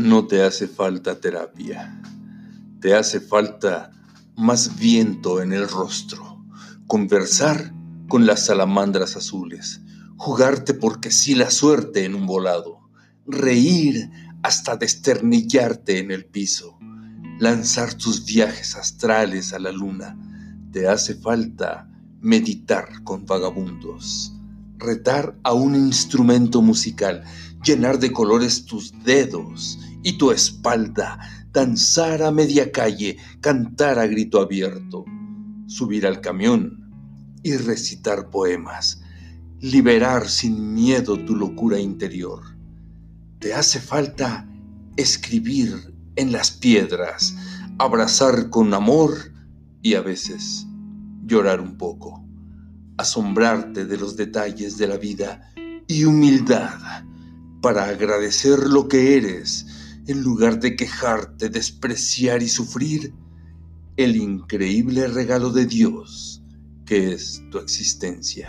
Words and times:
No 0.00 0.26
te 0.26 0.42
hace 0.42 0.66
falta 0.66 1.20
terapia, 1.20 2.00
te 2.80 2.94
hace 2.94 3.20
falta 3.20 3.90
más 4.34 4.78
viento 4.78 5.42
en 5.42 5.52
el 5.52 5.68
rostro, 5.68 6.42
conversar 6.86 7.74
con 8.08 8.24
las 8.24 8.46
salamandras 8.46 9.16
azules, 9.16 9.82
jugarte 10.16 10.72
porque 10.72 11.10
sí 11.10 11.34
la 11.34 11.50
suerte 11.50 12.06
en 12.06 12.14
un 12.14 12.26
volado, 12.26 12.80
reír 13.26 14.10
hasta 14.42 14.74
desternillarte 14.76 15.98
en 15.98 16.12
el 16.12 16.24
piso, 16.24 16.78
lanzar 17.38 17.92
tus 17.92 18.24
viajes 18.24 18.76
astrales 18.76 19.52
a 19.52 19.58
la 19.58 19.70
luna. 19.70 20.18
Te 20.72 20.88
hace 20.88 21.14
falta 21.14 21.90
meditar 22.20 23.04
con 23.04 23.26
vagabundos, 23.26 24.32
retar 24.80 25.38
a 25.44 25.52
un 25.52 25.74
instrumento 25.74 26.62
musical, 26.62 27.22
llenar 27.64 27.98
de 27.98 28.12
colores 28.12 28.64
tus 28.64 28.92
dedos 29.04 29.78
y 30.02 30.18
tu 30.18 30.30
espalda, 30.30 31.18
danzar 31.52 32.22
a 32.22 32.30
media 32.30 32.72
calle, 32.72 33.18
cantar 33.40 33.98
a 33.98 34.06
grito 34.06 34.40
abierto, 34.40 35.04
subir 35.66 36.06
al 36.06 36.20
camión 36.20 36.90
y 37.42 37.56
recitar 37.56 38.30
poemas, 38.30 39.02
liberar 39.60 40.28
sin 40.28 40.74
miedo 40.74 41.22
tu 41.24 41.36
locura 41.36 41.78
interior. 41.78 42.40
Te 43.38 43.54
hace 43.54 43.80
falta 43.80 44.48
escribir 44.96 45.94
en 46.16 46.32
las 46.32 46.50
piedras, 46.50 47.34
abrazar 47.78 48.50
con 48.50 48.74
amor 48.74 49.32
y 49.82 49.94
a 49.94 50.00
veces 50.02 50.66
llorar 51.24 51.60
un 51.60 51.76
poco, 51.76 52.24
asombrarte 53.00 53.86
de 53.86 53.96
los 53.96 54.16
detalles 54.16 54.76
de 54.76 54.86
la 54.86 54.96
vida 54.96 55.52
y 55.86 56.04
humildad 56.04 57.04
para 57.60 57.84
agradecer 57.84 58.60
lo 58.60 58.88
que 58.88 59.16
eres 59.16 59.66
en 60.06 60.22
lugar 60.22 60.60
de 60.60 60.76
quejarte, 60.76 61.50
despreciar 61.50 62.42
y 62.42 62.48
sufrir 62.48 63.12
el 63.96 64.16
increíble 64.16 65.06
regalo 65.08 65.50
de 65.50 65.66
Dios 65.66 66.42
que 66.86 67.12
es 67.12 67.42
tu 67.50 67.58
existencia. 67.58 68.48